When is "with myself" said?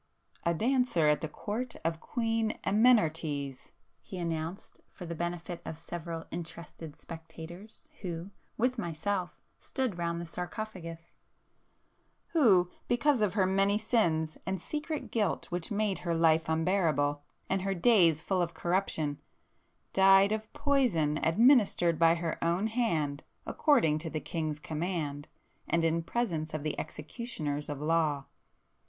8.57-9.37